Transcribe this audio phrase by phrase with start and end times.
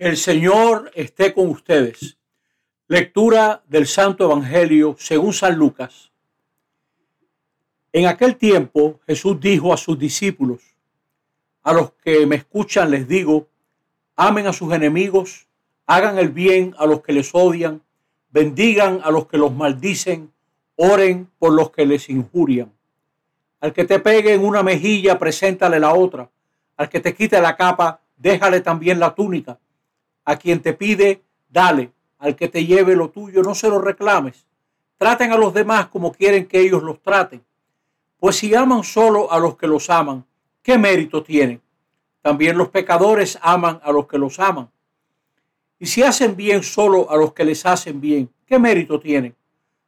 [0.00, 2.16] El Señor esté con ustedes.
[2.88, 6.10] Lectura del Santo Evangelio según San Lucas.
[7.92, 10.62] En aquel tiempo Jesús dijo a sus discípulos,
[11.62, 13.48] a los que me escuchan les digo,
[14.16, 15.46] amen a sus enemigos,
[15.84, 17.82] hagan el bien a los que les odian,
[18.30, 20.32] bendigan a los que los maldicen,
[20.76, 22.72] oren por los que les injurian.
[23.60, 26.30] Al que te pegue en una mejilla, preséntale la otra.
[26.78, 29.58] Al que te quite la capa, déjale también la túnica.
[30.24, 31.92] A quien te pide, dale.
[32.18, 34.46] Al que te lleve lo tuyo, no se lo reclames.
[34.98, 37.42] Traten a los demás como quieren que ellos los traten.
[38.18, 40.26] Pues si aman solo a los que los aman,
[40.62, 41.62] ¿qué mérito tienen?
[42.20, 44.70] También los pecadores aman a los que los aman.
[45.78, 49.34] Y si hacen bien solo a los que les hacen bien, ¿qué mérito tienen?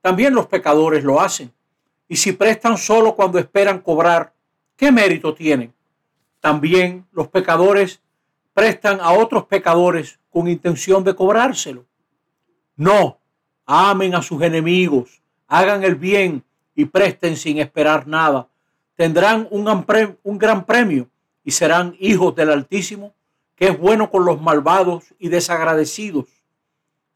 [0.00, 1.52] También los pecadores lo hacen.
[2.08, 4.32] Y si prestan solo cuando esperan cobrar,
[4.76, 5.74] ¿qué mérito tienen?
[6.40, 8.00] También los pecadores
[8.54, 11.84] prestan a otros pecadores con intención de cobrárselo.
[12.76, 13.18] No,
[13.66, 18.48] amen a sus enemigos, hagan el bien y presten sin esperar nada.
[18.94, 21.08] Tendrán un gran premio
[21.44, 23.12] y serán hijos del Altísimo,
[23.56, 26.26] que es bueno con los malvados y desagradecidos.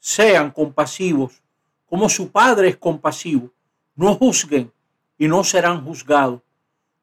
[0.01, 1.43] Sean compasivos,
[1.89, 3.51] como su Padre es compasivo.
[3.95, 4.73] No juzguen
[5.17, 6.43] y no serán juzgados.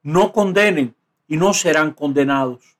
[0.03, 0.95] No condenen
[1.27, 2.77] y no serán condenados.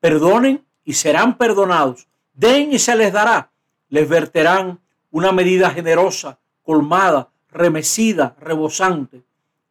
[0.00, 2.08] Perdonen y serán perdonados.
[2.32, 3.50] Den y se les dará.
[3.90, 9.22] Les verterán una medida generosa, colmada, remecida, rebosante.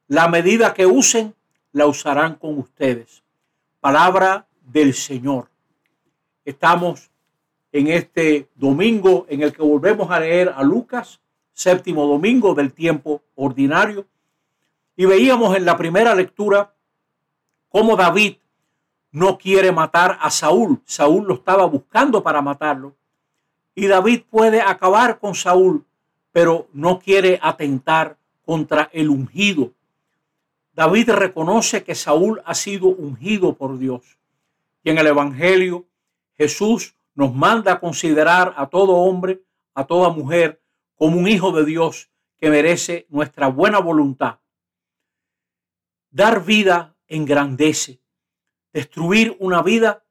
[0.08, 1.34] La medida que usen,
[1.72, 3.24] la usarán con ustedes.
[3.80, 5.50] Palabra del Señor.
[6.46, 7.10] Estamos
[7.72, 11.20] en este domingo en el que volvemos a leer a Lucas,
[11.52, 14.06] séptimo domingo del tiempo ordinario.
[14.96, 16.76] Y veíamos en la primera lectura
[17.70, 18.36] cómo David
[19.18, 20.80] no quiere matar a Saúl.
[20.86, 22.96] Saúl lo estaba buscando para matarlo.
[23.74, 25.86] Y David puede acabar con Saúl,
[26.32, 29.72] pero no quiere atentar contra el ungido.
[30.74, 34.20] David reconoce que Saúl ha sido ungido por Dios.
[34.84, 35.86] Y en el Evangelio
[36.38, 39.42] Jesús nos manda a considerar a todo hombre,
[39.74, 40.62] a toda mujer,
[40.96, 44.38] como un hijo de Dios que merece nuestra buena voluntad.
[46.12, 48.00] Dar vida engrandece.
[48.78, 50.06] Destruir una vida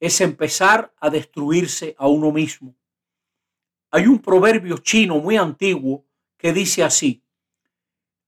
[0.00, 2.74] es empezar a destruirse a uno mismo.
[3.90, 6.06] Hay un proverbio chino muy antiguo
[6.38, 7.22] que dice así,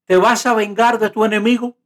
[0.05, 1.79] ¿te vas a vengar de tu enemigo?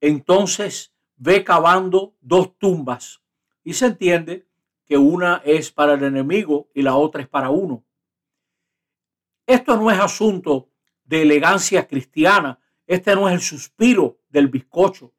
[0.00, 3.20] Entonces ve cavando dos tumbas.
[3.62, 4.48] Y se entiende
[4.86, 7.84] que una es para el enemigo y la otra es para uno.
[9.44, 10.70] Esto no es asunto
[11.04, 15.12] de elegancia cristiana, este no es el suspiro del bizcocho,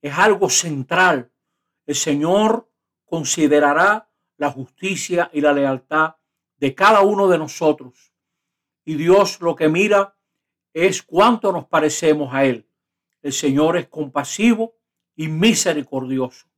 [0.00, 1.31] es algo central.
[1.86, 2.70] El Señor
[3.04, 6.16] considerará la justicia y la lealtad
[6.56, 8.12] de cada uno de nosotros.
[8.84, 10.16] Y Dios lo que mira
[10.72, 12.68] es cuánto nos parecemos a Él.
[13.20, 14.74] El Señor es compasivo
[15.14, 16.48] y misericordioso.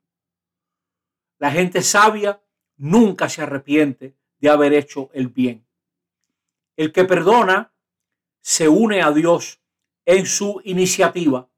[1.39, 2.43] La gente sabia
[2.77, 5.67] nunca se arrepiente de haber hecho el bien.
[6.77, 7.73] El que perdona
[8.41, 9.61] se une a Dios
[10.05, 11.49] en su iniciativa.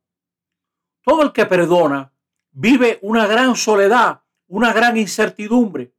[1.02, 2.12] Todo el que perdona
[2.56, 5.92] vive una gran soledad, una gran incertidumbre,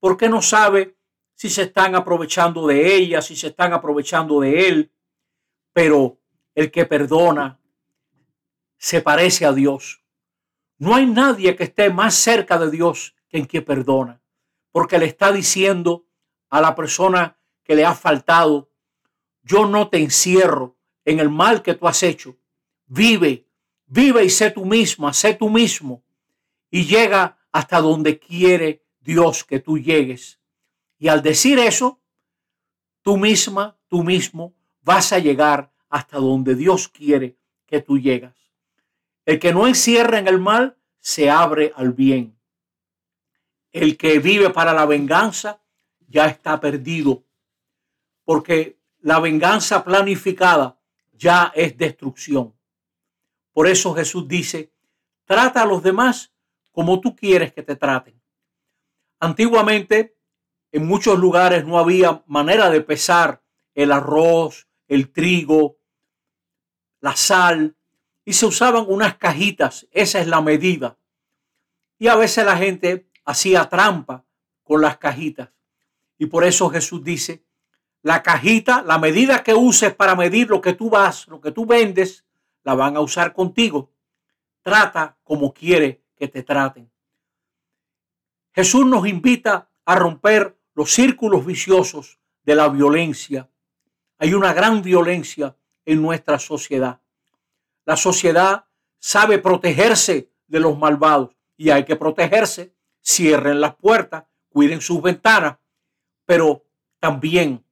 [0.00, 0.96] porque no sabe
[1.34, 4.92] si se están aprovechando de ella, si se están aprovechando de él.
[5.72, 6.18] Pero
[6.54, 7.60] el que perdona
[8.76, 10.02] se parece a Dios.
[10.78, 14.20] No hay nadie que esté más cerca de Dios que en que perdona,
[14.72, 16.06] porque le está diciendo
[16.48, 18.68] a la persona que le ha faltado,
[19.42, 22.36] yo no te encierro en el mal que tú has hecho.
[22.86, 23.46] Vive
[23.92, 26.04] Vive y sé tú misma, sé tú mismo
[26.70, 30.38] y llega hasta donde quiere Dios que tú llegues.
[30.96, 32.00] Y al decir eso,
[33.02, 37.36] tú misma, tú mismo vas a llegar hasta donde Dios quiere
[37.66, 38.36] que tú llegas.
[39.24, 42.38] El que no encierra en el mal se abre al bien.
[43.72, 45.62] El que vive para la venganza
[46.06, 47.24] ya está perdido,
[48.24, 50.78] porque la venganza planificada
[51.12, 52.54] ya es destrucción.
[53.52, 54.72] Por eso Jesús dice,
[55.24, 56.32] trata a los demás
[56.72, 58.20] como tú quieres que te traten.
[59.18, 60.16] Antiguamente,
[60.72, 63.42] en muchos lugares no había manera de pesar
[63.74, 65.78] el arroz, el trigo,
[67.00, 67.76] la sal,
[68.24, 70.96] y se usaban unas cajitas, esa es la medida.
[71.98, 74.24] Y a veces la gente hacía trampa
[74.62, 75.50] con las cajitas.
[76.18, 77.44] Y por eso Jesús dice,
[78.02, 81.66] la cajita, la medida que uses para medir lo que tú vas, lo que tú
[81.66, 82.24] vendes,
[82.62, 83.90] la van a usar contigo.
[84.62, 86.90] Trata como quiere que te traten.
[88.52, 93.48] Jesús nos invita a romper los círculos viciosos de la violencia.
[94.18, 97.00] Hay una gran violencia en nuestra sociedad.
[97.84, 98.66] La sociedad
[98.98, 102.74] sabe protegerse de los malvados y hay que protegerse.
[103.02, 105.56] Cierren las puertas, cuiden sus ventanas,
[106.26, 106.64] pero
[106.98, 107.64] también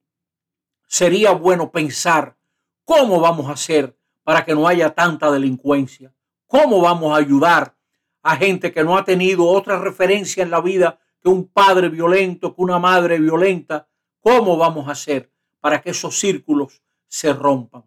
[0.87, 2.35] sería bueno pensar
[2.83, 3.95] cómo vamos a hacer
[4.29, 6.13] para que no haya tanta delincuencia,
[6.45, 7.75] cómo vamos a ayudar
[8.21, 12.55] a gente que no ha tenido otra referencia en la vida que un padre violento,
[12.55, 13.89] que una madre violenta,
[14.19, 17.83] ¿cómo vamos a hacer para que esos círculos se rompan?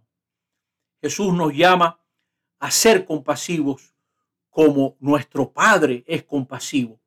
[1.00, 2.00] Jesús nos llama
[2.58, 3.94] a ser compasivos
[4.50, 7.00] como nuestro Padre es compasivo.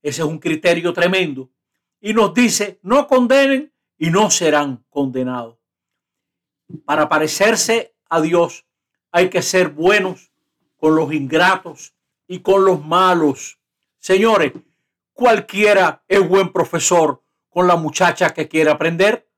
[0.00, 1.50] Ese es un criterio tremendo.
[2.00, 5.58] Y nos dice, no condenen y no serán condenados.
[6.86, 8.66] Para parecerse a Dios
[9.10, 10.30] hay que ser buenos
[10.76, 11.94] con los ingratos
[12.28, 13.58] y con los malos.
[13.98, 14.52] Señores,
[15.12, 19.28] cualquiera es buen profesor con la muchacha que quiere aprender.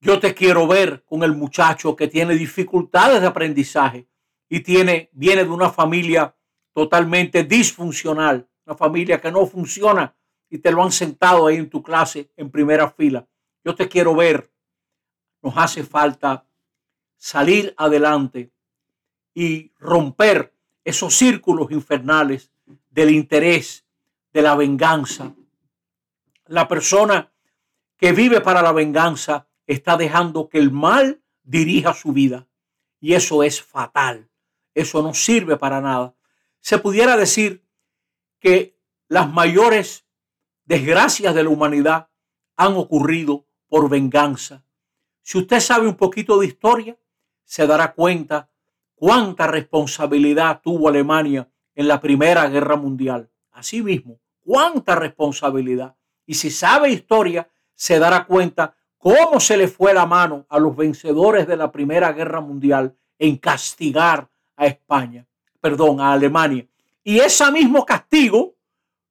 [0.00, 4.08] Yo te quiero ver con el muchacho que tiene dificultades de aprendizaje
[4.48, 6.36] y tiene, viene de una familia
[6.72, 10.14] totalmente disfuncional, una familia que no funciona
[10.48, 13.26] y te lo han sentado ahí en tu clase en primera fila.
[13.64, 14.52] Yo te quiero ver.
[15.42, 16.45] Nos hace falta
[17.16, 18.52] salir adelante
[19.34, 20.54] y romper
[20.84, 22.50] esos círculos infernales
[22.90, 23.84] del interés,
[24.32, 25.34] de la venganza.
[26.46, 27.32] La persona
[27.96, 32.46] que vive para la venganza está dejando que el mal dirija su vida.
[33.00, 34.28] Y eso es fatal.
[34.74, 36.14] Eso no sirve para nada.
[36.60, 37.64] Se pudiera decir
[38.40, 38.78] que
[39.08, 40.06] las mayores
[40.64, 42.08] desgracias de la humanidad
[42.56, 44.64] han ocurrido por venganza.
[45.22, 46.96] Si usted sabe un poquito de historia,
[47.46, 48.50] se dará cuenta
[48.94, 53.30] cuánta responsabilidad tuvo Alemania en la Primera Guerra Mundial.
[53.52, 55.94] Asimismo, cuánta responsabilidad.
[56.26, 60.76] Y si sabe historia, se dará cuenta cómo se le fue la mano a los
[60.76, 65.26] vencedores de la Primera Guerra Mundial en castigar a España,
[65.60, 66.66] perdón, a Alemania.
[67.04, 68.56] Y ese mismo castigo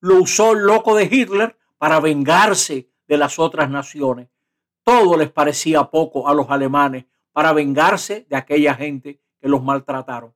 [0.02, 4.28] lo usó el loco de Hitler para vengarse de las otras naciones.
[4.84, 7.06] Todo les parecía poco a los alemanes
[7.36, 10.34] para vengarse de aquella gente que los maltrataron.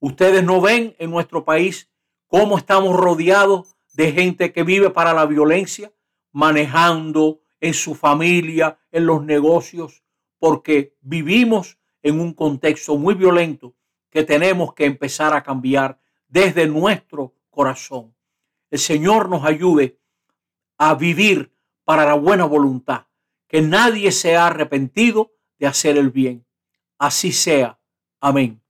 [0.00, 1.92] Ustedes no ven en nuestro país
[2.28, 5.92] cómo estamos rodeados de gente que vive para la violencia,
[6.32, 10.02] manejando en su familia, en los negocios,
[10.38, 13.74] porque vivimos en un contexto muy violento
[14.08, 18.16] que tenemos que empezar a cambiar desde nuestro corazón.
[18.70, 19.98] El Señor nos ayude
[20.78, 21.54] a vivir
[21.84, 23.08] para la buena voluntad,
[23.46, 25.34] que nadie se ha arrepentido
[25.66, 26.46] hacer el bien.
[26.98, 27.78] Así sea.
[28.20, 28.63] Amén.